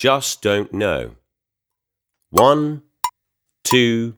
just 0.00 0.40
don't 0.40 0.72
know. 0.72 1.10
One, 2.30 2.82
two, 3.64 4.16